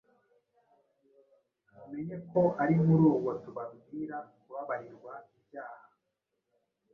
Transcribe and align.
mumenye 1.77 2.15
ko 2.31 2.41
ari 2.61 2.75
muri 2.85 3.03
uwo 3.13 3.31
tubabwira 3.43 4.15
kubabarirwa 4.41 5.13
ibyaha: 5.37 5.85